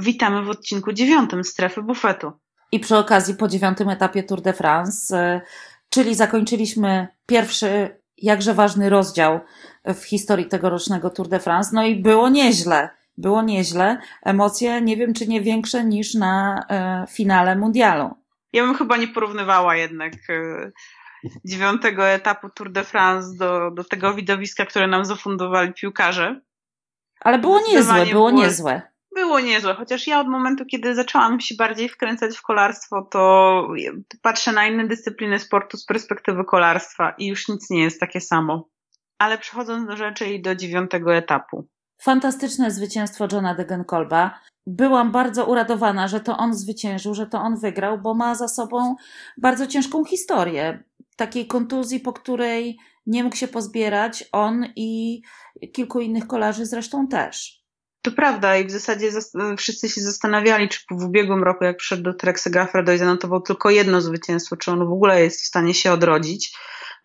[0.00, 2.32] Witamy w odcinku dziewiątym Strefy Bufetu.
[2.72, 5.40] I przy okazji po dziewiątym etapie Tour de France, y,
[5.90, 9.40] czyli zakończyliśmy pierwszy, jakże ważny rozdział
[9.84, 11.70] w historii tegorocznego Tour de France.
[11.74, 12.88] No i było nieźle.
[13.18, 13.98] Było nieźle.
[14.22, 16.64] Emocje nie wiem, czy nie większe niż na
[17.04, 18.10] y, finale mundialu.
[18.52, 20.72] Ja bym chyba nie porównywała jednak y,
[21.44, 26.40] dziewiątego etapu Tour de France do, do tego widowiska, które nam zafundowali piłkarze.
[27.20, 28.82] Ale było niezłe, było niezłe.
[29.14, 33.68] Było niezłe, chociaż ja od momentu, kiedy zaczęłam się bardziej wkręcać w kolarstwo, to
[34.22, 38.68] patrzę na inne dyscypliny sportu z perspektywy kolarstwa i już nic nie jest takie samo.
[39.18, 41.68] Ale przechodząc do rzeczy i do dziewiątego etapu.
[42.02, 44.40] Fantastyczne zwycięstwo Johna Degenkolba.
[44.66, 48.96] Byłam bardzo uradowana, że to on zwyciężył, że to on wygrał, bo ma za sobą
[49.38, 50.84] bardzo ciężką historię.
[51.16, 55.22] Takiej kontuzji, po której nie mógł się pozbierać on i
[55.72, 57.59] kilku innych kolarzy zresztą też.
[58.02, 59.10] To prawda i w zasadzie
[59.56, 63.70] wszyscy się zastanawiali, czy w ubiegłym roku, jak przyszedł do Trexa Gaffredo i zanotował tylko
[63.70, 66.52] jedno zwycięstwo, czy on w ogóle jest w stanie się odrodzić.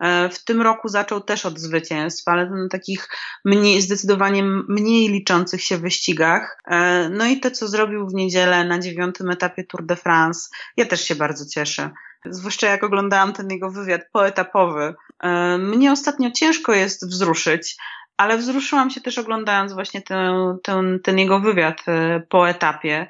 [0.00, 3.08] E, w tym roku zaczął też od zwycięstw, ale na takich
[3.44, 6.58] mniej, zdecydowanie mniej liczących się wyścigach.
[6.66, 10.86] E, no i to, co zrobił w niedzielę na dziewiątym etapie Tour de France, ja
[10.86, 11.90] też się bardzo cieszę.
[12.30, 14.94] Zwłaszcza jak oglądałam ten jego wywiad poetapowy.
[15.22, 17.76] E, mnie ostatnio ciężko jest wzruszyć,
[18.16, 23.06] ale wzruszyłam się też oglądając właśnie ten, ten, ten jego wywiad e, po etapie.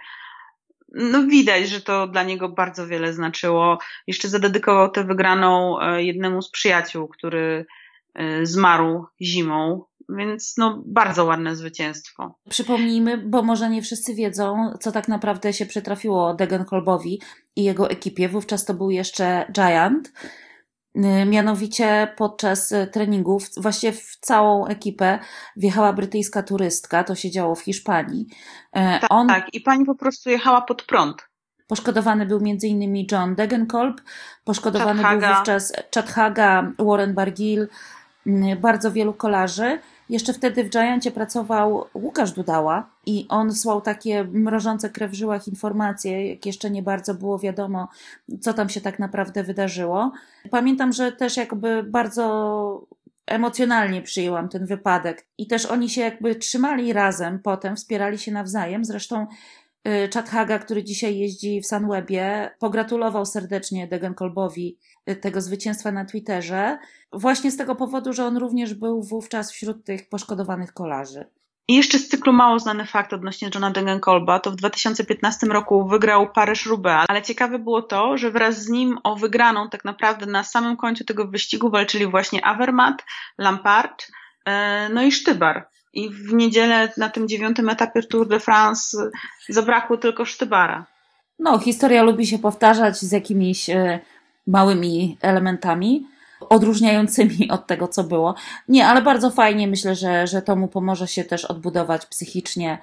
[0.95, 3.79] No widać, że to dla niego bardzo wiele znaczyło.
[4.07, 7.67] Jeszcze zadedykował tę wygraną e, jednemu z przyjaciół, który
[8.15, 12.35] e, zmarł zimą, więc no bardzo ładne zwycięstwo.
[12.51, 17.21] Przypomnijmy, bo może nie wszyscy wiedzą, co tak naprawdę się przytrafiło Degenkolbowi
[17.57, 18.29] i jego ekipie.
[18.29, 20.13] Wówczas to był jeszcze Giant
[21.27, 25.19] mianowicie podczas y, treningów, właściwie w całą ekipę
[25.57, 28.27] wjechała brytyjska turystka, to się działo w Hiszpanii.
[28.73, 29.29] E, tak, On...
[29.29, 31.29] tak, i pani po prostu jechała pod prąd.
[31.67, 33.07] Poszkodowany był m.in.
[33.13, 34.01] John Degenkolb,
[34.45, 37.69] poszkodowany Chad był wówczas Chad Haga, Warren Bargill,
[38.27, 39.79] y, bardzo wielu kolarzy.
[40.11, 45.49] Jeszcze wtedy w Giancie pracował Łukasz Dudała i on słał takie mrożące krew w żyłach
[45.49, 47.89] informacje, jak jeszcze nie bardzo było wiadomo,
[48.41, 50.13] co tam się tak naprawdę wydarzyło.
[50.51, 52.87] Pamiętam, że też jakby bardzo
[53.27, 58.85] emocjonalnie przyjęłam ten wypadek i też oni się jakby trzymali razem potem, wspierali się nawzajem.
[58.85, 59.27] Zresztą
[59.87, 64.79] y, Chad Haga, który dzisiaj jeździ w Sunwebie, pogratulował serdecznie Degenkolbowi
[65.11, 66.79] y, tego zwycięstwa na Twitterze,
[67.13, 71.25] właśnie z tego powodu, że on również był wówczas wśród tych poszkodowanych kolarzy.
[71.69, 76.33] I jeszcze z cyklu mało znany fakt odnośnie Johna Degenkolba, to w 2015 roku wygrał
[76.33, 80.77] Paryż-Roubaix, ale ciekawe było to, że wraz z nim o wygraną tak naprawdę na samym
[80.77, 83.05] końcu tego wyścigu walczyli właśnie Avermaet,
[83.39, 84.07] Lampard,
[84.45, 85.69] e, no i Sztybar.
[85.97, 89.11] I w niedzielę na tym dziewiątym etapie Tour de France
[89.49, 90.87] zabrakło tylko Sztybara.
[91.39, 94.01] No, historia lubi się powtarzać z jakimiś e,
[94.47, 96.07] małymi elementami
[96.41, 98.35] odróżniającymi od tego, co było.
[98.69, 102.79] Nie, ale bardzo fajnie myślę, że, że to mu pomoże się też odbudować psychicznie.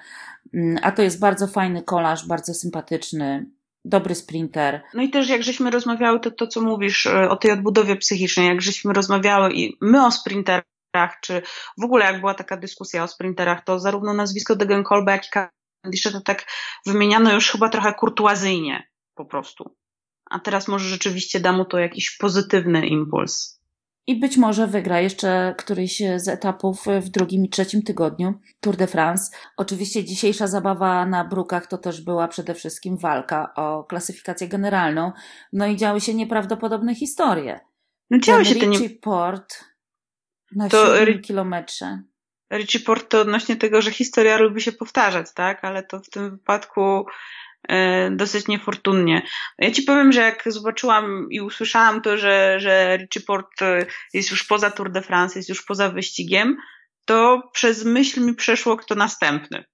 [0.54, 3.46] Mm, a to jest bardzo fajny kolarz, bardzo sympatyczny,
[3.84, 4.82] dobry sprinter.
[4.94, 8.48] No i też jak żeśmy rozmawiały, to to, co mówisz e, o tej odbudowie psychicznej,
[8.48, 10.73] jak żeśmy rozmawiały i my o sprinterach,
[11.20, 11.42] czy
[11.80, 16.10] w ogóle jak była taka dyskusja o sprinterach, to zarówno nazwisko Degenkolba, jak i Cavendisha
[16.10, 16.46] to tak
[16.86, 19.76] wymieniano już chyba trochę kurtuazyjnie po prostu
[20.30, 23.60] a teraz może rzeczywiście da mu to jakiś pozytywny impuls.
[24.06, 28.86] I być może wygra jeszcze któryś z etapów w drugim i trzecim tygodniu Tour de
[28.86, 29.36] France.
[29.56, 35.12] Oczywiście dzisiejsza zabawa na brukach to też była przede wszystkim walka o klasyfikację generalną.
[35.52, 37.60] No i działy się nieprawdopodobne historie.
[38.10, 38.90] No działy się to nie...
[38.90, 39.64] Port
[40.56, 42.02] na to 7 kilometrze.
[42.52, 45.64] Richie Port to odnośnie tego, że historia lubi się powtarzać, tak?
[45.64, 47.06] Ale to w tym wypadku
[47.68, 49.22] E, dosyć niefortunnie.
[49.58, 54.30] Ja ci powiem, że jak zobaczyłam i usłyszałam to, że, że Richie Port e, jest
[54.30, 56.56] już poza Tour de France, jest już poza wyścigiem,
[57.04, 59.64] to przez myśl mi przeszło kto następny.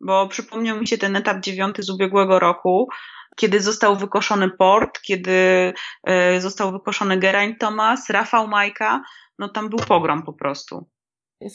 [0.00, 2.88] Bo przypomniał mi się ten etap dziewiąty z ubiegłego roku,
[3.36, 5.72] kiedy został wykoszony Port, kiedy
[6.04, 9.02] e, został wykoszony Geraint Thomas, Rafał Majka,
[9.38, 10.86] no tam był pogrom po prostu.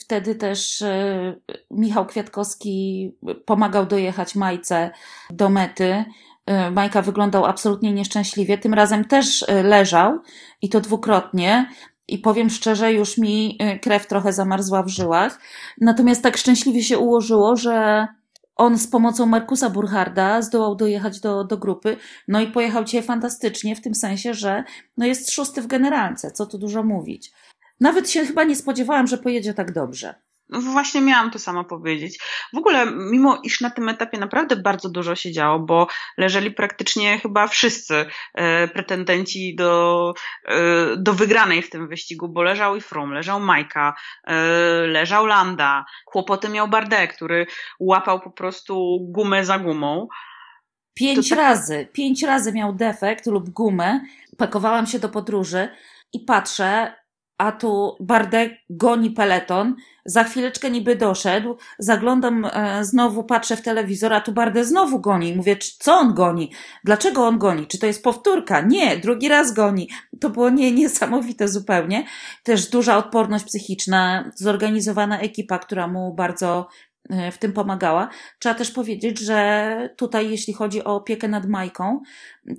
[0.00, 1.36] Wtedy też e,
[1.70, 3.10] Michał Kwiatkowski
[3.44, 4.90] pomagał dojechać Majce
[5.30, 6.04] do mety.
[6.46, 8.58] E, Majka wyglądał absolutnie nieszczęśliwie.
[8.58, 10.18] Tym razem też e, leżał
[10.62, 11.70] i to dwukrotnie.
[12.08, 15.40] I powiem szczerze, już mi krew trochę zamarzła w żyłach.
[15.80, 18.06] Natomiast tak szczęśliwie się ułożyło, że
[18.56, 21.96] on z pomocą Markusa Burharda zdołał dojechać do, do grupy.
[22.28, 24.64] No i pojechał cię fantastycznie, w tym sensie, że
[24.96, 27.32] no jest szósty w generalce, co tu dużo mówić.
[27.80, 30.14] Nawet się chyba nie spodziewałam, że pojedzie tak dobrze.
[30.48, 32.18] No właśnie miałam to samo powiedzieć.
[32.52, 35.86] W ogóle, mimo iż na tym etapie naprawdę bardzo dużo się działo, bo
[36.18, 40.56] leżeli praktycznie chyba wszyscy e, pretendenci do, e,
[40.96, 43.94] do wygranej w tym wyścigu, bo leżał i Frum, leżał Majka,
[44.24, 44.34] e,
[44.86, 47.46] leżał Landa, kłopoty miał Bardet, który
[47.80, 50.08] łapał po prostu gumę za gumą.
[50.94, 51.38] Pięć tak...
[51.38, 54.00] razy, pięć razy miał defekt lub gumę.
[54.38, 55.68] Pakowałam się do podróży
[56.12, 56.92] i patrzę,
[57.38, 64.12] a tu Bardet goni peleton, za chwileczkę niby doszedł, zaglądam e, znowu, patrzę w telewizor,
[64.12, 65.36] a tu Bardet znowu goni.
[65.36, 66.52] Mówię, co on goni?
[66.84, 67.66] Dlaczego on goni?
[67.66, 68.60] Czy to jest powtórka?
[68.60, 69.88] Nie, drugi raz goni.
[70.20, 72.06] To było nie, niesamowite zupełnie.
[72.42, 76.68] Też duża odporność psychiczna, zorganizowana ekipa, która mu bardzo
[77.10, 78.08] e, w tym pomagała.
[78.38, 82.00] Trzeba też powiedzieć, że tutaj, jeśli chodzi o opiekę nad Majką,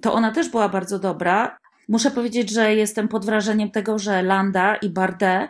[0.01, 1.57] to ona też była bardzo dobra.
[1.87, 5.49] Muszę powiedzieć, że jestem pod wrażeniem tego, że Landa i Bardet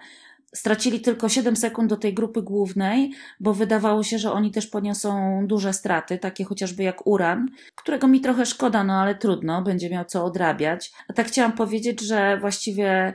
[0.53, 5.41] stracili tylko 7 sekund do tej grupy głównej, bo wydawało się, że oni też poniosą
[5.47, 10.05] duże straty, takie chociażby jak Uran, którego mi trochę szkoda, no ale trudno, będzie miał
[10.05, 10.91] co odrabiać.
[11.07, 13.13] A tak chciałam powiedzieć, że właściwie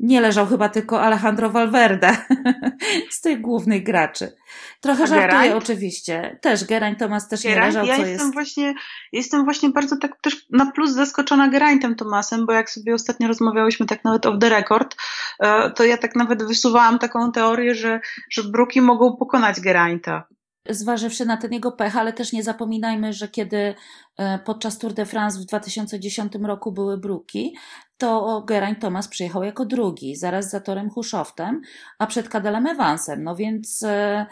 [0.00, 2.16] nie leżał chyba tylko Alejandro Valverde
[3.10, 4.36] z tych głównych graczy.
[4.80, 6.38] Trochę żartuję oczywiście.
[6.42, 7.60] Też Geraint Tomas też Geraint?
[7.60, 8.34] nie leżał, ja co jestem jest...
[8.34, 8.74] Właśnie,
[9.12, 13.86] jestem właśnie bardzo tak też na plus zaskoczona Geraintem Tomasem, bo jak sobie ostatnio rozmawiałyśmy
[13.86, 14.96] tak nawet off the record,
[15.40, 18.00] e, to ja tak nawet wysuwałam taką teorię, że,
[18.30, 20.24] że Bruki mogą pokonać Gerainta
[20.70, 23.74] zważywszy na ten jego pech, ale też nie zapominajmy, że kiedy
[24.16, 27.56] e, podczas Tour de France w 2010 roku były bruki,
[27.98, 31.60] to Geraint Thomas przyjechał jako drugi, zaraz za Torem Huszowtem,
[31.98, 33.24] a przed Kadelem Evansem.
[33.24, 34.26] No więc e,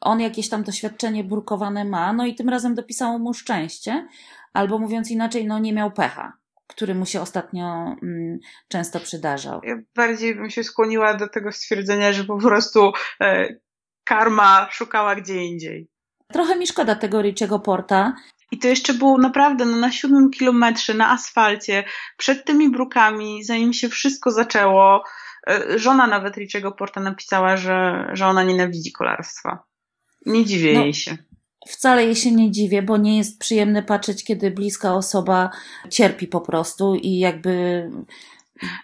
[0.00, 4.08] on jakieś tam doświadczenie brukowane ma, no i tym razem dopisało mu szczęście,
[4.52, 6.40] albo mówiąc inaczej, no nie miał pecha
[6.70, 8.38] który mu się ostatnio mm,
[8.68, 9.60] często przydarzał.
[9.64, 13.48] Ja bardziej bym się skłoniła do tego stwierdzenia, że po prostu e,
[14.04, 15.88] karma szukała gdzie indziej.
[16.32, 18.14] Trochę mi szkoda tego Richiego Porta.
[18.50, 21.84] I to jeszcze było naprawdę no, na siódmym kilometrze, na asfalcie,
[22.16, 25.04] przed tymi brukami, zanim się wszystko zaczęło.
[25.50, 29.64] E, żona nawet Richiego Porta napisała, że, że ona nienawidzi kolarstwa.
[30.26, 31.16] Nie dziwię no, jej się.
[31.68, 35.50] Wcale jej się nie dziwię, bo nie jest przyjemne patrzeć, kiedy bliska osoba
[35.90, 37.84] cierpi po prostu i jakby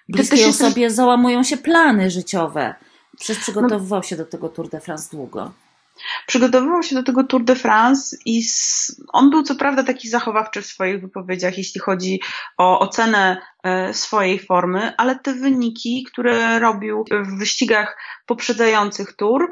[0.09, 0.97] bliskiej osobie jest...
[0.97, 2.75] załamują się plany życiowe.
[3.19, 5.53] Przecież przygotowywał się do tego Tour de France długo.
[6.27, 8.43] Przygotowywał się do tego Tour de France i
[9.13, 12.21] on był co prawda taki zachowawczy w swoich wypowiedziach, jeśli chodzi
[12.59, 19.51] o ocenę e, swojej formy, ale te wyniki, które robił w wyścigach poprzedzających Tour,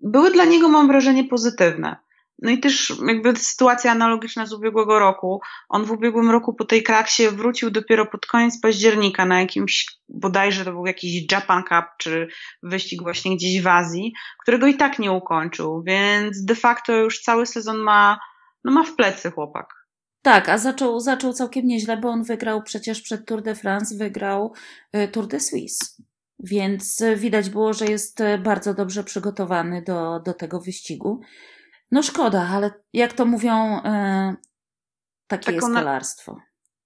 [0.00, 1.96] były dla niego, mam wrażenie, pozytywne.
[2.42, 5.40] No i też jakby sytuacja analogiczna z ubiegłego roku.
[5.68, 10.64] On w ubiegłym roku po tej kraksie wrócił dopiero pod koniec października na jakimś, bodajże
[10.64, 12.28] to był jakiś Japan Cup, czy
[12.62, 17.46] wyścig właśnie gdzieś w Azji, którego i tak nie ukończył, więc de facto już cały
[17.46, 18.20] sezon ma,
[18.64, 19.80] no ma w plecy chłopak.
[20.22, 24.52] Tak, a zaczął, zaczął całkiem nieźle, bo on wygrał przecież przed Tour de France, wygrał
[24.96, 26.02] y, Tour de Suisse.
[26.38, 31.20] Więc widać było, że jest y, bardzo dobrze przygotowany do, do tego wyścigu.
[31.92, 34.34] No szkoda, ale jak to mówią, e,
[35.26, 36.32] takie taką jest kolarstwo.
[36.32, 36.40] Na...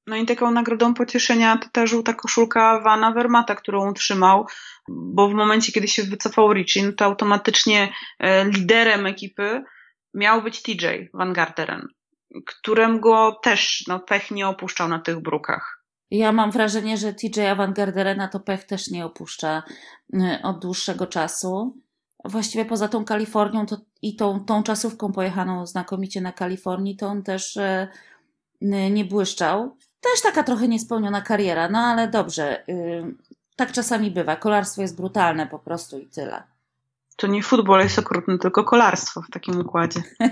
[0.07, 4.47] No i taką nagrodą pocieszenia to ta żółta koszulka Vana Vermata, którą utrzymał,
[4.89, 9.65] bo w momencie, kiedy się wycofał Richie, no to automatycznie e, liderem ekipy
[10.15, 11.89] miał być TJ Van Garderen,
[12.47, 15.85] którym go też no, pech nie opuszczał na tych brukach.
[16.11, 19.63] Ja mam wrażenie, że TJ Van Garderena to pech też nie opuszcza
[20.15, 21.77] e, od dłuższego czasu
[22.25, 27.23] właściwie poza tą Kalifornią to, i tą, tą czasówką pojechaną znakomicie na Kalifornii, to on
[27.23, 27.89] też e,
[28.91, 29.77] nie błyszczał.
[30.01, 32.69] Też taka trochę niespełniona kariera, no ale dobrze.
[32.69, 33.15] Y,
[33.57, 34.37] tak czasami bywa.
[34.37, 36.43] Kolarstwo jest brutalne po prostu i tyle.
[37.17, 40.03] To nie futbol jest okrutny, tylko kolarstwo w takim układzie.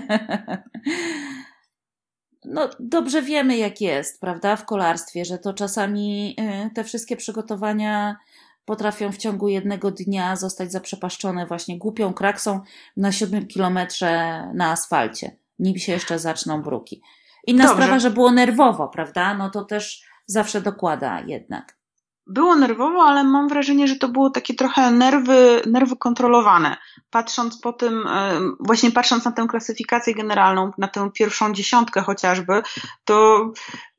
[2.45, 8.17] no dobrze wiemy jak jest, prawda, w kolarstwie, że to czasami y, te wszystkie przygotowania
[8.65, 12.61] potrafią w ciągu jednego dnia zostać zaprzepaszczone właśnie głupią kraksą
[12.97, 17.01] na siódmym kilometrze na asfalcie, nim się jeszcze zaczną bruki.
[17.47, 17.83] Inna Dobrze.
[17.83, 19.33] sprawa, że było nerwowo, prawda?
[19.33, 21.82] No to też zawsze dokłada jednak
[22.27, 26.77] było nerwowo, ale mam wrażenie, że to było takie trochę nerwy, nerwy kontrolowane.
[27.09, 32.61] Patrząc po tym, e, właśnie patrząc na tę klasyfikację generalną, na tę pierwszą dziesiątkę chociażby,
[33.03, 33.45] to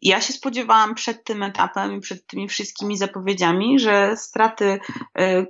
[0.02, 4.78] ja się spodziewałam przed tym etapem i przed tymi wszystkimi zapowiedziami, że straty
[5.18, 5.46] e,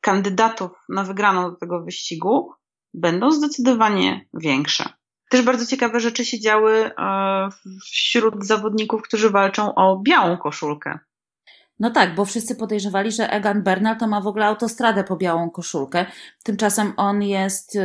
[0.00, 2.52] kandydatów na wygraną do tego wyścigu
[2.94, 4.84] będą zdecydowanie większe.
[5.30, 7.48] Też bardzo ciekawe rzeczy się działy e,
[7.84, 10.98] wśród zawodników, którzy walczą o białą koszulkę.
[11.80, 15.50] No tak, bo wszyscy podejrzewali, że Egan Bernal to ma w ogóle autostradę po białą
[15.50, 16.06] koszulkę.
[16.42, 17.80] Tymczasem on jest y,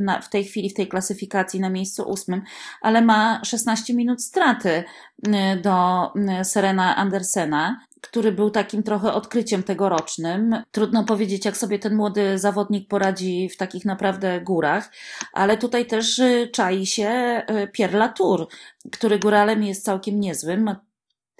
[0.00, 2.42] na, w tej chwili w tej klasyfikacji na miejscu ósmym,
[2.80, 6.06] ale ma 16 minut straty y, do
[6.40, 10.62] y, Serena Andersena, który był takim trochę odkryciem tegorocznym.
[10.70, 14.90] Trudno powiedzieć, jak sobie ten młody zawodnik poradzi w takich naprawdę górach,
[15.32, 16.20] ale tutaj też
[16.52, 17.42] czai się
[17.72, 18.48] Pierre Latour,
[18.92, 20.76] który góralem jest całkiem niezłym,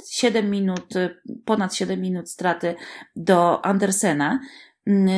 [0.04, 2.74] 7 minut, y, ponad 7 minut straty
[3.16, 4.40] do Andersena.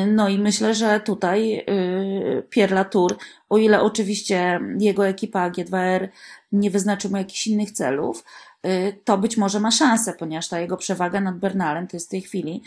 [0.06, 3.16] No i myślę, że tutaj y, Pierre Latour,
[3.49, 6.08] o ile oczywiście jego ekipa G2R
[6.52, 8.25] nie wyznaczy mu jakichś innych celów,
[8.66, 12.11] y, to być może ma szansę, ponieważ ta jego przewaga nad Bernalem to jest w
[12.11, 12.62] tej chwili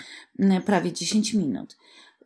[0.65, 1.77] prawie 10 minut.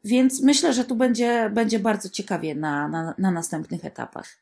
[0.04, 4.38] Więc myślę, że tu będzie, będzie bardzo ciekawie na, na, na następnych etapach.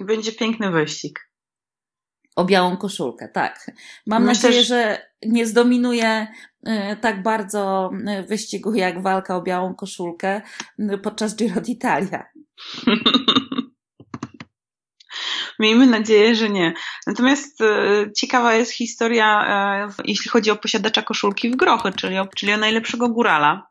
[0.00, 1.31] Będzie piękny wyścig.
[2.36, 3.70] O białą koszulkę, tak.
[4.06, 6.26] Mam Myślę, nadzieję, że nie zdominuje
[6.68, 10.42] y, tak bardzo y, wyścigu jak walka o białą koszulkę
[11.02, 12.22] podczas Giro d'Italia.
[15.58, 16.74] Miejmy nadzieję, że nie.
[17.06, 17.58] Natomiast
[18.16, 23.08] ciekawa jest historia, jeśli chodzi o posiadacza koszulki w grochy, czyli o, czyli o najlepszego
[23.08, 23.66] górala.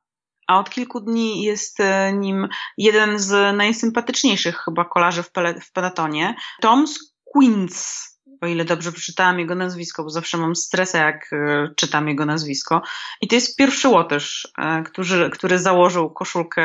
[0.48, 1.77] A od kilku dni jest
[2.13, 6.86] nim jeden z najsympatyczniejszych chyba kolarzy w, pele, w peletonie, Tom
[7.24, 8.11] Quince
[8.41, 12.81] o ile dobrze przeczytałam jego nazwisko, bo zawsze mam stresę, jak e, czytam jego nazwisko.
[13.21, 16.62] I to jest pierwszy Łotysz, e, który, który założył koszulkę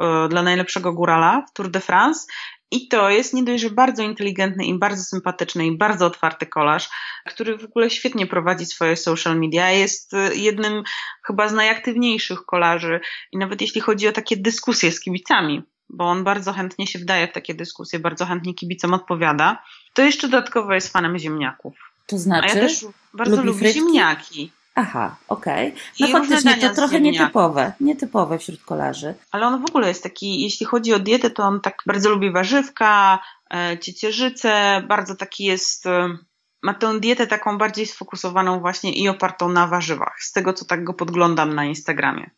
[0.00, 2.26] e, dla najlepszego górala w Tour de France.
[2.70, 6.88] I to jest nie dość, że bardzo inteligentny i bardzo sympatyczny i bardzo otwarty kolarz,
[7.26, 9.70] który w ogóle świetnie prowadzi swoje social media.
[9.70, 10.82] Jest jednym
[11.26, 13.00] chyba z najaktywniejszych kolarzy
[13.32, 17.28] i nawet jeśli chodzi o takie dyskusje z kibicami, bo on bardzo chętnie się wdaje
[17.28, 19.62] w takie dyskusje, bardzo chętnie kibicom odpowiada,
[19.94, 21.74] to jeszcze dodatkowo jest fanem ziemniaków.
[22.06, 22.48] To znaczy?
[22.52, 24.52] A ja też bardzo lubi lubię ziemniaki.
[24.74, 25.68] Aha, okej.
[25.68, 25.82] Okay.
[26.00, 29.14] No I faktycznie to trochę nietypowe, nietypowe wśród kolarzy.
[29.30, 32.32] Ale on w ogóle jest taki, jeśli chodzi o dietę, to on tak bardzo lubi
[32.32, 33.18] warzywka,
[33.54, 36.16] e, ciecierzycę, bardzo taki jest, e,
[36.62, 40.84] ma tę dietę taką bardziej sfokusowaną właśnie i opartą na warzywach, z tego co tak
[40.84, 42.30] go podglądam na Instagramie.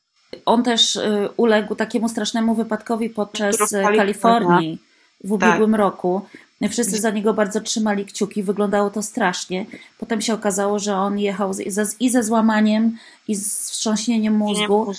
[0.46, 4.78] On też y, uległ takiemu strasznemu wypadkowi podczas Kalifornii
[5.24, 5.80] w ubiegłym tak.
[5.80, 6.26] roku.
[6.70, 9.66] Wszyscy za niego bardzo trzymali kciuki, wyglądało to strasznie.
[9.98, 11.52] Potem się okazało, że on jechał
[12.00, 14.92] i ze złamaniem, i z wstrząśnieniem mózgu.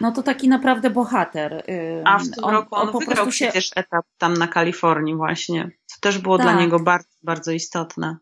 [0.00, 1.64] No to taki naprawdę bohater.
[2.04, 3.44] A w tym on, roku on, on wygrał się...
[3.44, 6.46] przecież etap tam na Kalifornii właśnie, co też było tak.
[6.46, 8.16] dla niego bardzo, bardzo istotne.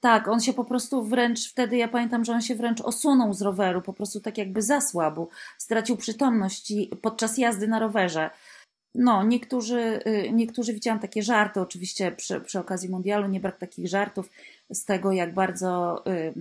[0.00, 3.42] Tak, on się po prostu wręcz wtedy, ja pamiętam, że on się wręcz osunął z
[3.42, 6.72] roweru, po prostu tak jakby zasłabł, stracił przytomność
[7.02, 8.30] podczas jazdy na rowerze.
[8.94, 13.88] No, niektórzy, y, niektórzy widziałam takie żarty, oczywiście przy, przy okazji mundialu, nie brak takich
[13.88, 14.30] żartów
[14.70, 16.34] z tego, jak bardzo y,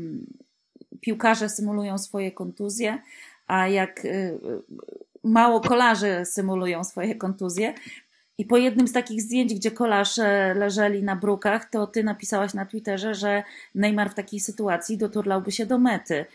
[1.02, 3.02] piłkarze symulują swoje kontuzje,
[3.48, 4.40] a jak y,
[5.24, 7.74] mało kolarzy symulują swoje kontuzje.
[8.38, 12.66] I po jednym z takich zdjęć, gdzie kolarze leżeli na brukach, to ty napisałaś na
[12.66, 13.44] Twitterze, że
[13.76, 16.26] Neymar w takiej sytuacji doturlałby się do mety.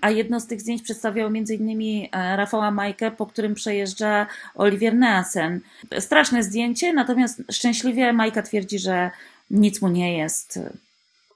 [0.00, 2.08] A jedno z tych zdjęć przedstawiało m.in.
[2.12, 5.60] E, Rafała Majkę, po którym przejeżdża Olivier Neasen.
[5.98, 9.10] Straszne zdjęcie, natomiast szczęśliwie Majka twierdzi, że
[9.50, 10.58] nic mu nie jest.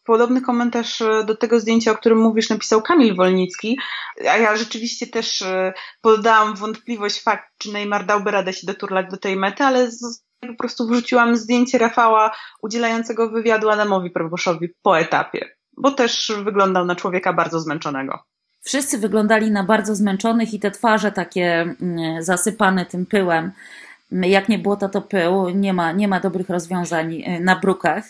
[0.04, 3.78] Podobny komentarz e, do tego zdjęcia, o którym mówisz, napisał Kamil Wolnicki,
[4.30, 9.16] a ja rzeczywiście też e, poddałam wątpliwość fakt, czy Neymar dałby radę się doturlać do
[9.16, 12.30] tej mety, ale z, po prostu wrzuciłam zdjęcie Rafała
[12.62, 18.24] udzielającego wywiadu Adamowi Proboszowi po etapie, bo też wyglądał na człowieka bardzo zmęczonego.
[18.64, 23.52] Wszyscy wyglądali na bardzo zmęczonych i te twarze takie mm, zasypane tym pyłem.
[24.12, 28.04] Jak nie było to, pył, nie ma, nie ma dobrych rozwiązań e, na brukach.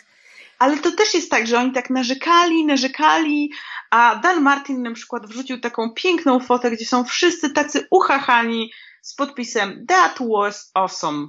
[0.58, 3.50] Ale to też jest tak, że oni tak narzekali, narzekali,
[3.90, 9.14] a Dan Martin na przykład wrzucił taką piękną fotę, gdzie są wszyscy tacy uchachani z
[9.14, 11.28] podpisem That was awesome.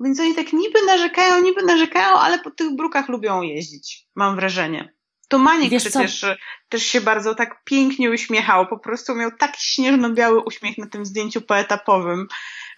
[0.00, 4.92] Więc oni tak niby narzekają, niby narzekają, ale po tych brukach lubią jeździć, mam wrażenie.
[5.30, 6.26] To Maniek Wiesz przecież co?
[6.68, 8.66] też się bardzo tak pięknie uśmiechał.
[8.66, 12.28] Po prostu miał tak śnieżno-biały uśmiech na tym zdjęciu poetapowym,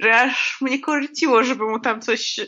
[0.00, 2.40] że aż mnie korciło, żeby mu tam coś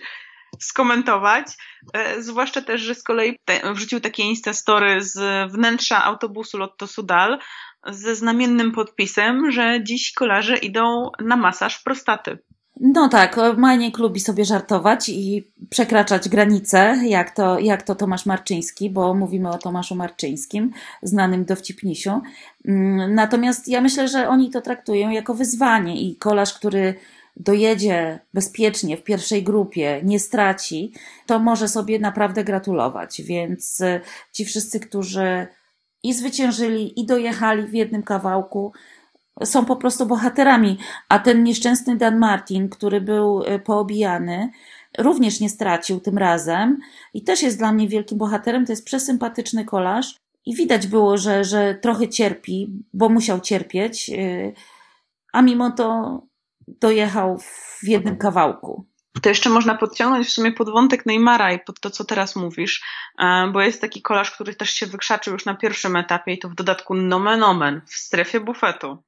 [0.61, 1.47] skomentować.
[1.93, 3.39] E, zwłaszcza też, że z kolei
[3.75, 7.39] wrzucił takie instastory z wnętrza autobusu Lotto Sudal
[7.87, 12.39] ze znamiennym podpisem, że dziś kolarze idą na masaż prostaty.
[12.81, 18.91] No tak, Maniek lubi sobie żartować i przekraczać granice, jak to, jak to Tomasz Marczyński,
[18.91, 22.21] bo mówimy o Tomaszu Marczyńskim, znanym dowcipnisiu.
[22.65, 26.95] Mm, natomiast ja myślę, że oni to traktują jako wyzwanie i kolarz, który
[27.37, 30.93] dojedzie bezpiecznie w pierwszej grupie, nie straci,
[31.27, 33.23] to może sobie naprawdę gratulować.
[33.23, 34.01] Więc e,
[34.33, 35.47] ci wszyscy, którzy
[36.03, 38.73] i zwyciężyli, i dojechali w jednym kawałku,
[39.43, 40.79] są po prostu bohaterami.
[41.09, 44.51] A ten nieszczęsny Dan Martin, który był e, poobijany,
[44.99, 46.79] również nie stracił tym razem
[47.15, 48.67] i też jest dla mnie wielkim bohaterem.
[48.67, 54.53] To jest przesympatyczny kolarz i widać było, że, że trochę cierpi, bo musiał cierpieć, e,
[55.33, 56.21] a mimo to
[56.81, 58.87] dojechał w jednym kawałku.
[59.23, 62.83] To jeszcze można podciągnąć w sumie pod wątek Neymara i pod to, co teraz mówisz,
[63.19, 66.49] e, bo jest taki kolarz, który też się wykrzaczył już na pierwszym etapie i to
[66.49, 69.03] w dodatku nomen omen w strefie bufetu.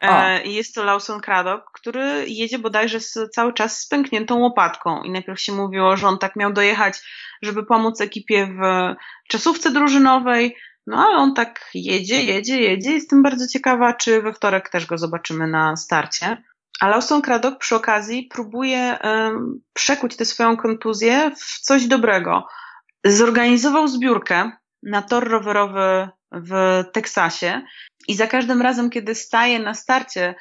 [0.00, 5.02] E, I jest to Lawson Craddock, który jedzie bodajże z, cały czas z pękniętą łopatką.
[5.02, 7.00] I najpierw się mówiło, że on tak miał dojechać,
[7.42, 8.60] żeby pomóc ekipie w
[9.28, 10.56] czasówce drużynowej,
[10.86, 12.92] no ale on tak jedzie, jedzie, jedzie.
[12.92, 16.42] Jestem bardzo ciekawa, czy we wtorek też go zobaczymy na starcie.
[16.80, 18.98] A Lawson Craddock przy okazji próbuje
[19.72, 22.46] przekuć tę swoją kontuzję w coś dobrego.
[23.04, 24.50] Zorganizował zbiórkę
[24.82, 27.62] na tor rowerowy w Teksasie
[28.08, 30.34] i za każdym razem, kiedy staje na starcie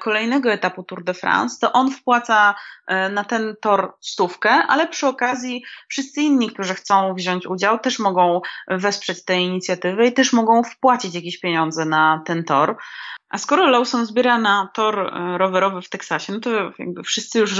[0.00, 2.54] kolejnego etapu Tour de France, to on wpłaca
[2.86, 7.98] e, na ten tor stówkę, ale przy okazji wszyscy inni, którzy chcą wziąć udział, też
[7.98, 12.76] mogą wesprzeć tę inicjatywę i też mogą wpłacić jakieś pieniądze na ten tor.
[13.28, 17.52] A skoro Lawson zbiera na tor e, rowerowy w Teksasie, no to jakby wszyscy już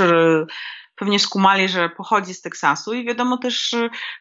[0.96, 3.74] pewnie skumali, że pochodzi z Teksasu i wiadomo też,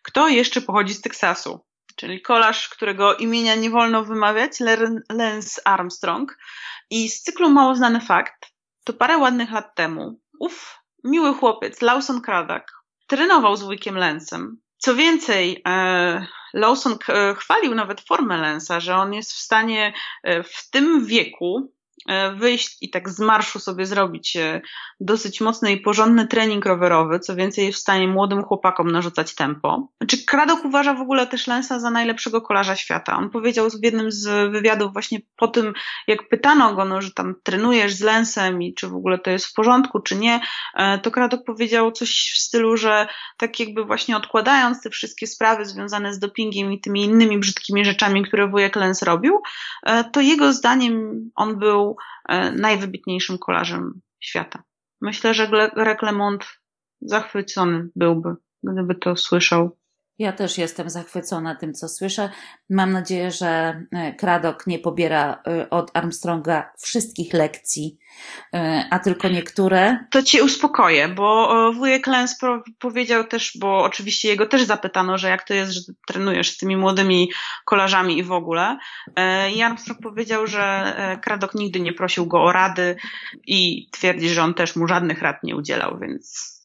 [0.04, 4.52] kto jeszcze pochodzi z Teksasu czyli kolarz, którego imienia nie wolno wymawiać,
[5.10, 6.38] Lance Armstrong.
[6.90, 8.52] I z cyklu Mało Znany Fakt,
[8.84, 12.72] to parę ładnych lat temu, ów miły chłopiec, Lawson Craddock,
[13.08, 14.62] trenował z wujkiem Lensem.
[14.78, 16.98] Co więcej, e, Lawson
[17.38, 21.75] chwalił nawet formę Lensa, że on jest w stanie e, w tym wieku E,
[22.36, 24.62] wyjść i tak z marszu sobie zrobić e,
[25.00, 29.88] dosyć mocny i porządny trening rowerowy, co więcej jest w stanie młodym chłopakom narzucać tempo.
[30.08, 33.18] Czy Kradok uważa w ogóle też Lensa za najlepszego kolarza świata?
[33.18, 35.74] On powiedział w jednym z wywiadów właśnie po tym,
[36.08, 39.46] jak pytano go, no, że tam trenujesz z Lensem i czy w ogóle to jest
[39.46, 40.42] w porządku, czy nie,
[40.76, 45.66] e, to Kradok powiedział coś w stylu, że tak jakby właśnie odkładając te wszystkie sprawy
[45.66, 49.42] związane z dopingiem i tymi innymi brzydkimi rzeczami, które wujek Lens robił,
[50.12, 51.85] to jego zdaniem on był
[52.30, 54.64] E, najwybitniejszym kolarzem świata.
[55.02, 56.46] Myślę, że Greg LeMond
[57.02, 59.78] zachwycony byłby, gdyby to słyszał.
[60.20, 62.30] Ja też jestem zachwycona tym, co słyszę.
[62.70, 63.82] Mam nadzieję, że
[64.18, 67.98] Kradok e, nie pobiera e, od Armstronga wszystkich lekcji,
[68.54, 70.06] e, a tylko niektóre.
[70.12, 72.38] To cię uspokoję, bo wujek Lens
[72.80, 76.78] powiedział też, bo oczywiście jego też zapytano, że jak to jest, że trenujesz z tymi
[76.78, 77.32] młodymi
[77.66, 78.78] kolarzami i w ogóle.
[79.56, 82.96] I Armstrong powiedział, że Kradok nigdy nie prosił go o rady
[83.48, 86.56] i twierdzi, że on też mu żadnych rad nie udzielał, więc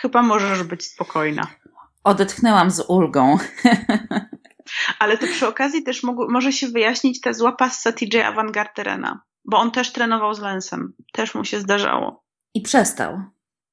[0.00, 1.46] chyba możesz być spokojna.
[2.04, 3.38] Odetchnęłam z ulgą.
[4.98, 9.70] Ale to przy okazji też może się wyjaśnić ta zła passa TJ Avangarterena, bo on
[9.70, 10.92] też trenował z Lensem.
[11.12, 12.24] Też mu się zdarzało.
[12.54, 13.22] I przestał.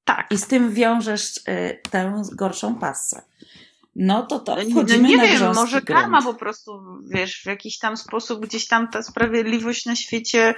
[0.03, 0.27] Tak.
[0.31, 3.21] I z tym wiążesz y, tę gorszą passę.
[3.95, 6.01] No to to wchodzimy no, nie wiem, może grunt.
[6.01, 10.55] karma po prostu, wiesz, w jakiś tam sposób gdzieś tam ta sprawiedliwość na świecie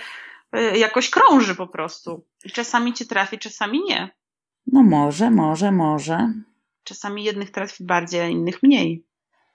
[0.56, 2.26] y, jakoś krąży po prostu.
[2.46, 4.10] I czasami ci trafi, czasami nie.
[4.68, 6.34] No może, może, może.
[6.88, 9.06] Czasami jednych trafi bardziej, a innych mniej.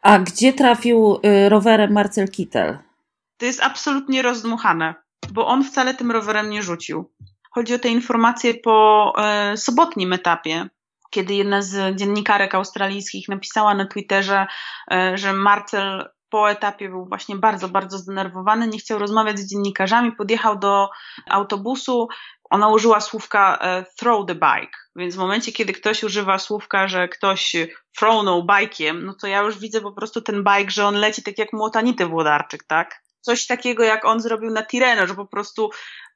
[0.02, 2.78] A gdzie trafił y, rowerem Marcel Kittel?
[3.36, 4.94] To jest absolutnie rozdmuchane,
[5.30, 7.10] bo on wcale tym rowerem nie rzucił.
[7.50, 10.68] Chodzi o te informacje po e, sobotnim etapie,
[11.10, 14.46] kiedy jedna z dziennikarek australijskich napisała na Twitterze,
[14.92, 20.12] e, że Marcel po etapie był właśnie bardzo, bardzo zdenerwowany, nie chciał rozmawiać z dziennikarzami,
[20.12, 20.90] podjechał do
[21.30, 22.08] autobusu,
[22.52, 27.08] ona użyła słówka e, throw the bike, więc w momencie, kiedy ktoś używa słówka, że
[27.08, 27.56] ktoś
[27.98, 31.38] thrownął bajkiem, no to ja już widzę po prostu ten bike, że on leci tak
[31.38, 33.02] jak młotanity Włodarczyk, tak?
[33.20, 35.70] Coś takiego jak on zrobił na Tireno, że po prostu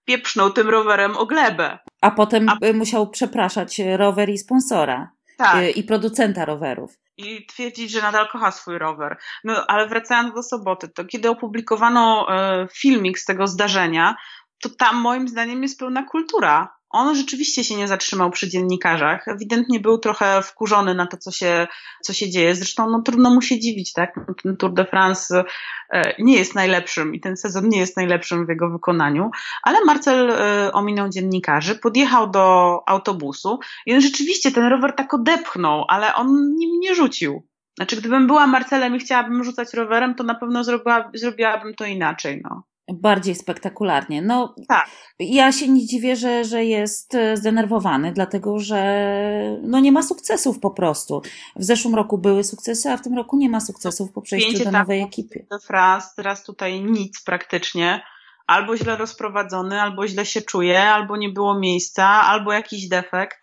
[0.05, 1.79] pieprznął tym rowerem o glebę.
[2.01, 2.57] A potem A...
[2.75, 5.11] musiał przepraszać rower i sponsora.
[5.38, 5.77] Tak.
[5.77, 9.16] I producenta rowerów i twierdzić, że nadal kocha swój rower.
[9.44, 14.16] No ale wracając do soboty, to kiedy opublikowano e, filmik z tego zdarzenia,
[14.62, 16.77] to tam moim zdaniem jest pełna kultura.
[16.90, 19.29] On rzeczywiście się nie zatrzymał przy dziennikarzach.
[19.29, 21.66] Ewidentnie był trochę wkurzony na to, co się,
[22.03, 22.55] co się dzieje.
[22.55, 24.16] Zresztą no, trudno mu się dziwić, tak?
[24.16, 25.45] No, ten Tour de France
[25.92, 29.31] e, nie jest najlepszym i ten sezon nie jest najlepszym w jego wykonaniu,
[29.62, 35.85] ale Marcel e, ominął dziennikarzy, podjechał do autobusu i on rzeczywiście ten rower tak odepchnął,
[35.88, 37.47] ale on nim nie rzucił.
[37.77, 42.40] Znaczy, gdybym była Marcelem i chciałabym rzucać rowerem, to na pewno zrobiła, zrobiłabym to inaczej,
[42.45, 44.22] no bardziej spektakularnie.
[44.22, 44.90] No, tak.
[45.18, 50.61] Ja się nie dziwię, że, że jest e, zdenerwowany, dlatego że no nie ma sukcesów
[50.61, 51.22] po prostu.
[51.57, 54.70] W zeszłym roku były sukcesy, a w tym roku nie ma sukcesów po przejściu do
[54.70, 55.46] nowej ekipy.
[55.51, 58.01] Do France, teraz tutaj nic praktycznie.
[58.46, 63.38] albo źle rozprowadzony, albo źle się czuje, albo nie było miejsca, albo jakiś defekt.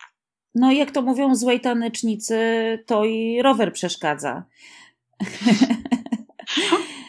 [0.54, 2.38] No jak to mówią złej tanecznicy,
[2.86, 4.44] to i rower przeszkadza.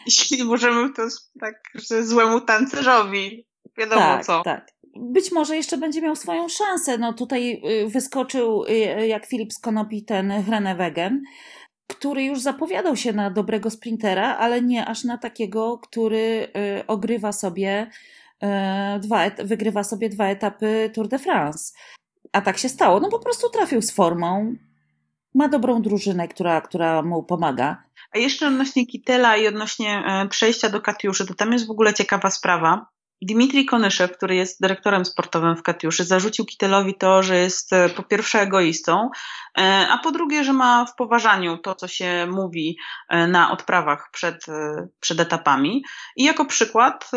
[0.18, 1.02] Jeśli możemy to
[1.40, 3.46] tak, że złemu tancerzowi,
[3.78, 4.42] wiadomo tak, co.
[4.42, 6.98] Tak, być może jeszcze będzie miał swoją szansę.
[6.98, 11.22] No tutaj y, wyskoczył y, jak Filip Skonopi ten Hrenewegen,
[11.86, 16.48] który już zapowiadał się na dobrego sprintera, ale nie aż na takiego, który
[16.80, 17.90] y, ogrywa sobie
[19.00, 21.72] dwa, wygrywa sobie dwa etapy Tour de France.
[22.32, 23.00] A tak się stało.
[23.00, 24.54] No po prostu trafił z formą.
[25.34, 27.85] Ma dobrą drużynę, która, która mu pomaga.
[28.14, 31.94] A jeszcze odnośnie Kitela i odnośnie e, przejścia do Katiuszy, to tam jest w ogóle
[31.94, 32.86] ciekawa sprawa.
[33.22, 38.02] Dmitrij Konyszew, który jest dyrektorem sportowym w Katiuszy, zarzucił Kitelowi to, że jest e, po
[38.02, 39.10] pierwsze egoistą,
[39.58, 42.76] e, a po drugie, że ma w poważaniu to, co się mówi
[43.28, 44.46] na odprawach przed,
[45.00, 45.84] przed etapami.
[46.16, 47.10] I jako przykład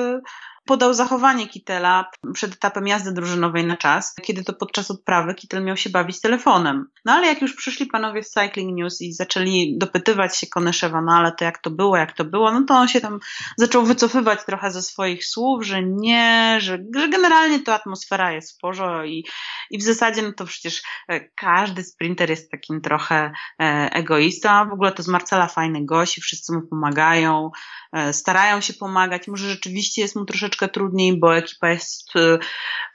[0.70, 5.78] podał zachowanie Kitela przed etapem jazdy drużynowej na czas, kiedy to podczas odprawy Kitel miał
[5.78, 6.86] się bawić telefonem.
[7.06, 11.12] No ale jak już przyszli panowie z Cycling News i zaczęli dopytywać się Koneszewa, no
[11.12, 13.20] ale to jak to było, jak to było, no to on się tam
[13.58, 18.60] zaczął wycofywać trochę ze swoich słów, że nie, że, że generalnie to atmosfera jest w
[19.06, 19.26] i,
[19.70, 24.74] i w zasadzie no to przecież e, każdy sprinter jest takim trochę e, egoistą, w
[24.74, 27.52] ogóle to z Marcela fajny gość i wszyscy mu pomagają,
[27.94, 32.40] e, starają się pomagać, może rzeczywiście jest mu troszeczkę troszeczkę trudniej, bo ekipa jest e,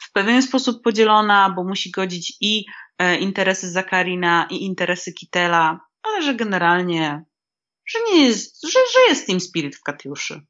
[0.00, 2.64] w pewien sposób podzielona, bo musi godzić i
[2.98, 7.24] e, interesy Zakarina, i interesy Kitela, ale że generalnie,
[7.87, 10.40] że nie jest, że, że jest Team Spirit w Katiuszy.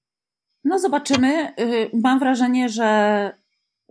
[0.64, 1.54] No zobaczymy.
[1.60, 3.30] Y, mam wrażenie, że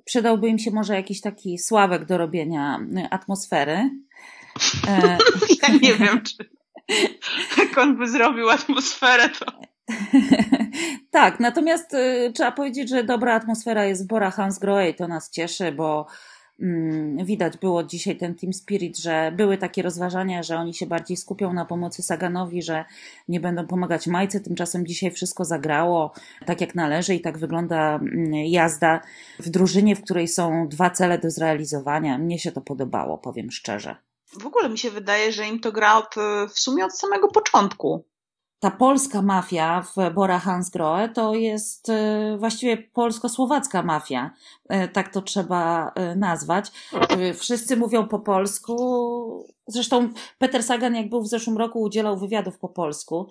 [0.05, 3.89] przydałby im się może jakiś taki sławek do robienia y, atmosfery.
[4.87, 5.17] E,
[5.61, 6.49] ja nie wiem, czy
[7.57, 9.45] jak on by zrobił atmosferę, to
[11.11, 15.29] tak, natomiast y, trzeba powiedzieć, że dobra atmosfera jest w Bora Hansgrohe i to nas
[15.29, 16.07] cieszy, bo
[16.59, 21.17] mm, widać było dzisiaj ten Team Spirit, że były takie rozważania, że oni się bardziej
[21.17, 22.85] skupią na pomocy Saganowi, że
[23.27, 26.13] nie będą pomagać Majce, tymczasem dzisiaj wszystko zagrało
[26.45, 29.01] tak jak należy i tak wygląda mm, jazda
[29.39, 32.17] w drużynie, w której są dwa cele do zrealizowania.
[32.17, 33.95] Mnie się to podobało, powiem szczerze.
[34.41, 36.15] W ogóle mi się wydaje, że im to gra od,
[36.53, 38.05] w sumie od samego początku
[38.63, 44.31] ta polska mafia w Bora Hansgrohe to jest e, właściwie polsko-słowacka mafia,
[44.69, 46.71] e, tak to trzeba e, nazwać.
[47.39, 49.47] Wszyscy mówią po polsku.
[49.67, 53.29] Zresztą Peter Sagan, jak był w zeszłym roku, udzielał wywiadów po polsku,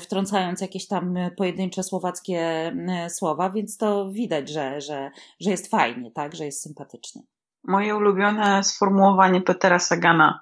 [0.00, 2.72] wtrącając jakieś tam pojedyncze słowackie
[3.08, 7.22] słowa, więc to widać, że, że, że jest fajnie, tak, że jest sympatycznie.
[7.64, 10.40] Moje ulubione sformułowanie Petera Sagana.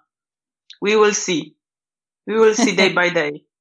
[0.82, 1.56] We will see.
[2.26, 3.46] We will see day by day.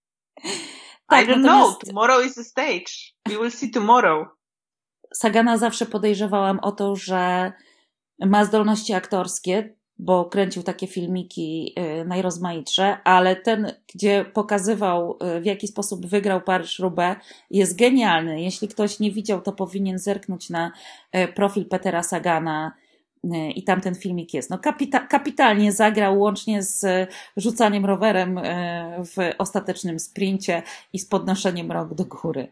[1.11, 1.77] Tak, I don't know.
[1.87, 3.15] Tomorrow is the stage.
[3.27, 4.27] We will see tomorrow.
[5.13, 7.51] Sagana zawsze podejrzewałam o to, że
[8.19, 15.45] ma zdolności aktorskie, bo kręcił takie filmiki y, najrozmaitsze, ale ten, gdzie pokazywał, y, w
[15.45, 17.15] jaki sposób wygrał Paryż-Roubaix,
[17.49, 18.41] jest genialny.
[18.41, 20.71] Jeśli ktoś nie widział, to powinien zerknąć na
[21.15, 22.71] y, profil Petera Sagana
[23.55, 24.49] i tam ten filmik jest.
[24.49, 31.71] No kapita kapitalnie zagrał łącznie z rzucaniem rowerem e, w ostatecznym sprincie i z podnoszeniem
[31.71, 32.51] rąk do góry.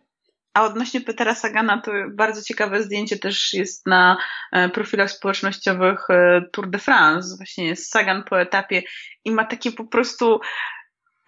[0.53, 4.17] A odnośnie Petera Sagana, to bardzo ciekawe zdjęcie też jest na
[4.51, 6.07] e, profilach społecznościowych
[6.51, 7.37] Tour de France.
[7.37, 8.83] Właśnie jest Sagan po etapie
[9.25, 10.39] i ma takie po prostu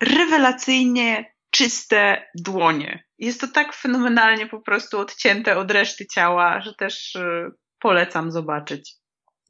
[0.02, 3.04] rewelacyjnie czyste dłonie.
[3.20, 7.18] Jest to tak fenomenalnie po prostu odcięte od reszty ciała, że też
[7.80, 9.01] polecam zobaczyć.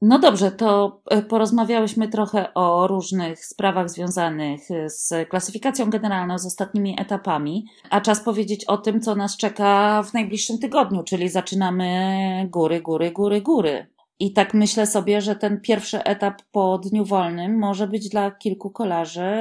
[0.02, 6.96] No dobrze, to e, porozmawiałyśmy trochę o różnych sprawach związanych z klasyfikacją generalną, z ostatnimi
[7.02, 12.82] etapami, a czas powiedzieć o tym, co nas czeka w najbliższym tygodniu, czyli zaczynamy góry,
[12.82, 13.88] góry, góry, góry.
[14.20, 18.70] I tak myślę sobie, że ten pierwszy etap po dniu wolnym może być dla kilku
[18.70, 19.32] kolarzy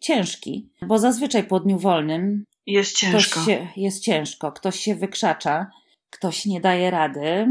[0.00, 3.40] ciężki, bo zazwyczaj po dniu wolnym jest ciężko.
[3.40, 5.70] Się, jest ciężko, ktoś się wykrzacza,
[6.10, 7.46] ktoś nie daje rady.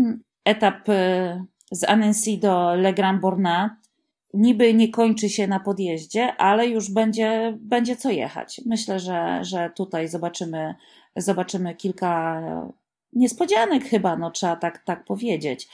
[0.45, 3.71] Etap e, z Annecy do Le Grand Bornat
[4.33, 8.61] niby nie kończy się na podjeździe, ale już będzie, będzie co jechać.
[8.65, 10.75] Myślę, że, że tutaj zobaczymy,
[11.15, 12.41] zobaczymy kilka
[13.13, 15.67] niespodzianek chyba, no trzeba tak, tak powiedzieć.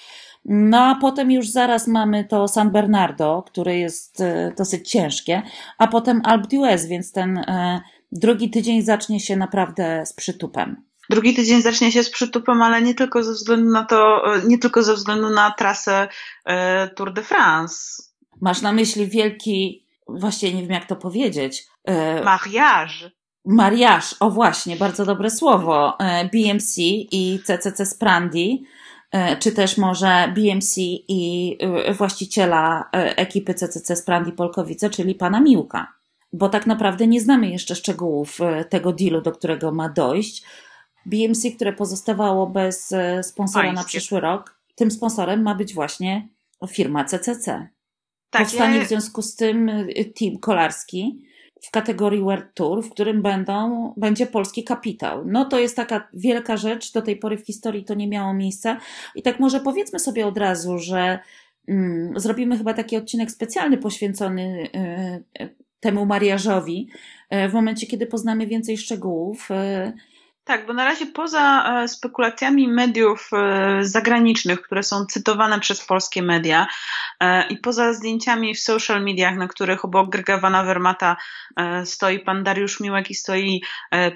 [0.45, 5.41] No a potem już zaraz mamy to San Bernardo, które jest e, dosyć ciężkie,
[5.77, 7.81] a potem Alpe d'Huez, więc ten e,
[8.11, 10.83] drugi tydzień zacznie się naprawdę z przytupem.
[11.09, 14.83] Drugi tydzień zacznie się z przytupem, ale nie tylko ze względu na to, nie tylko
[14.83, 16.07] ze względu na trasę
[16.45, 18.03] e, Tour de France.
[18.41, 21.67] Masz na myśli wielki, właściwie nie wiem jak to powiedzieć.
[21.83, 23.11] E, mariage.
[23.47, 25.99] Mariaż, o właśnie, bardzo dobre słowo.
[25.99, 26.77] E, BMC
[27.11, 28.63] i CCC Sprandi,
[29.11, 35.93] e, czy też może BMC i e, właściciela ekipy CCC Sprandi Polkowice, czyli pana Miłka.
[36.33, 38.39] Bo tak naprawdę nie znamy jeszcze szczegółów
[38.69, 40.43] tego dealu, do którego ma dojść.
[41.07, 43.81] BMC, które pozostawało bez sponsora Pańskie.
[43.81, 46.27] na przyszły rok, tym sponsorem ma być właśnie
[46.67, 47.67] firma CCC.
[48.29, 48.85] Tak, Powstanie ja...
[48.85, 49.71] w związku z tym
[50.19, 51.27] team kolarski
[51.61, 55.25] w kategorii World Tour, w którym będą, będzie polski kapitał.
[55.25, 58.77] No to jest taka wielka rzecz, do tej pory w historii to nie miało miejsca.
[59.15, 61.19] I tak może powiedzmy sobie od razu, że
[61.67, 64.69] mm, zrobimy chyba taki odcinek specjalny poświęcony
[65.39, 66.89] y, y, temu mariażowi,
[67.33, 69.49] y, w momencie, kiedy poznamy więcej szczegółów.
[70.47, 76.21] Tak, bo na razie poza e, spekulacjami mediów e, zagranicznych, które są cytowane przez polskie
[76.21, 76.67] media
[77.19, 81.17] e, i poza zdjęciami w social mediach, na których obok Grega Van Avermata
[81.85, 83.61] stoi pan Dariusz Miłek i stoi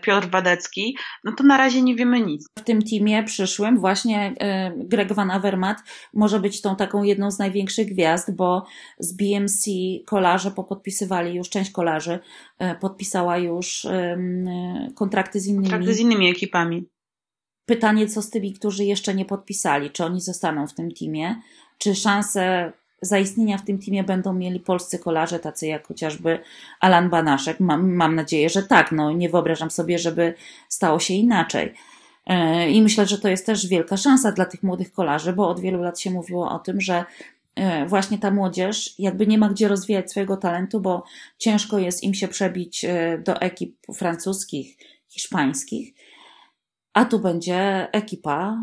[0.01, 2.47] Piotr Wadecki, no to na razie nie wiemy nic.
[2.59, 4.33] W tym teamie przyszłym właśnie
[4.77, 5.77] Greg Van Avermat
[6.13, 8.65] może być tą taką jedną z największych gwiazd, bo
[8.99, 9.71] z BMC
[10.05, 12.19] kolarze popodpisywali już, część kolarzy
[12.79, 13.87] podpisała już
[14.95, 16.85] kontrakty z innymi, kontrakty z innymi ekipami.
[17.65, 19.91] Pytanie, co z tymi, którzy jeszcze nie podpisali?
[19.91, 21.41] Czy oni zostaną w tym teamie?
[21.77, 22.71] Czy szanse
[23.01, 26.39] zaistnienia w tym teamie będą mieli polscy kolarze, tacy jak chociażby
[26.79, 27.59] Alan Banaszek?
[27.59, 28.91] Mam, mam nadzieję, że tak.
[28.91, 30.33] No, nie wyobrażam sobie, żeby
[30.69, 31.73] stało się inaczej.
[32.27, 35.59] E, I myślę, że to jest też wielka szansa dla tych młodych kolarzy, bo od
[35.59, 37.05] wielu lat się mówiło o tym, że e,
[37.87, 41.03] właśnie ta młodzież jakby nie ma gdzie rozwijać swojego talentu, bo
[41.37, 45.93] ciężko jest im się przebić e, do ekip francuskich, hiszpańskich
[46.93, 48.57] a tu będzie ekipa,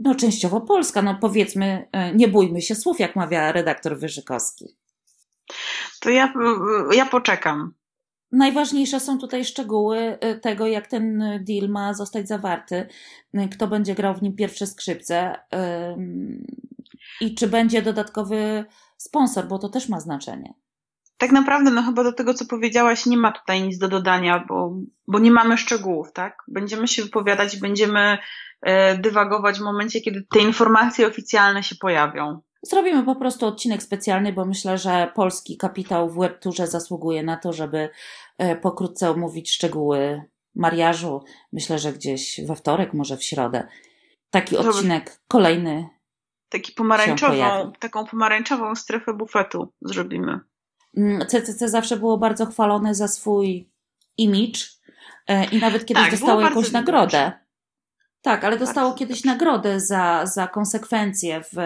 [0.00, 4.76] no częściowo polska, no powiedzmy, e, nie bójmy się słów, jak mawia redaktor Wyżykowski.
[6.00, 6.32] To ja,
[6.92, 7.74] ja poczekam.
[8.32, 12.86] Najważniejsze są tutaj szczegóły e, tego, jak ten deal ma zostać zawarty,
[13.34, 15.36] e, kto będzie grał w nim pierwsze skrzypce
[17.22, 18.64] i czy będzie dodatkowy
[18.96, 20.54] sponsor, bo to też ma znaczenie
[21.22, 24.74] tak naprawdę, no chyba do tego, co powiedziałaś, nie ma tutaj nic do dodania, bo,
[25.08, 26.42] bo nie mamy szczegółów, tak?
[26.48, 28.18] Będziemy się wypowiadać, będziemy
[28.62, 32.40] e, dywagować w momencie, kiedy te informacje oficjalne się pojawią.
[32.62, 37.52] Zrobimy po prostu odcinek specjalny, bo myślę, że polski kapitał w WebTurze zasługuje na to,
[37.52, 37.88] żeby
[38.38, 40.22] e, pokrótce omówić szczegóły
[40.54, 41.24] mariażu.
[41.52, 43.68] Myślę, że gdzieś we wtorek, może w środę.
[44.30, 45.88] Taki odcinek kolejny.
[46.52, 50.40] Taki pomarańczową, taką pomarańczową strefę bufetu zrobimy.
[51.28, 53.70] CCC mm, zawsze było bardzo chwalone za swój
[54.16, 54.60] image
[55.28, 57.32] e, i nawet kiedyś tak, dostało jakąś nagrodę.
[58.22, 59.32] Tak, ale dostało bardzo kiedyś dobrze.
[59.32, 61.56] nagrodę za, za konsekwencje w,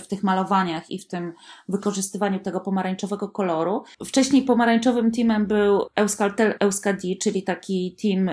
[0.00, 1.32] w tych malowaniach i w tym
[1.68, 3.84] wykorzystywaniu tego pomarańczowego koloru.
[4.04, 8.30] Wcześniej pomarańczowym teamem był Euskaltel Euskadi, czyli taki team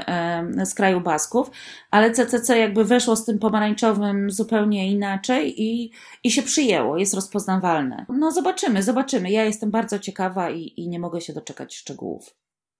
[0.66, 1.52] z kraju Basków,
[1.92, 5.92] ale CCC jakby weszło z tym pomarańczowym zupełnie inaczej i,
[6.24, 8.06] i się przyjęło, jest rozpoznawalne.
[8.10, 9.32] No zobaczymy, zobaczymy.
[9.32, 12.34] Ja jestem bardzo ciekawa i, i nie mogę się doczekać szczegółów.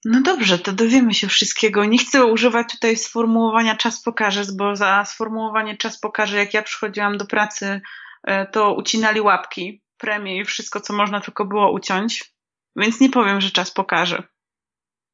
[0.06, 1.86] No dobrze, to dowiemy się wszystkiego.
[1.86, 7.18] Nie chcę używać tutaj sformułowania czas pokaże, bo za sformułowanie czas pokaże, jak ja przychodziłam
[7.18, 7.82] do pracy,
[8.24, 12.34] e, to ucinali łapki, premie i wszystko, co można tylko było uciąć.
[12.76, 14.24] Więc nie powiem, że czas pokaże.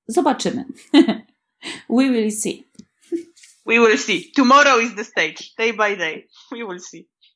[0.08, 0.65] Zobaczymy.
[1.89, 2.67] We will see.
[3.65, 4.32] We will see.
[4.32, 5.56] Tomorrow is the stage.
[5.58, 6.28] Day by day.
[6.52, 7.12] We will see.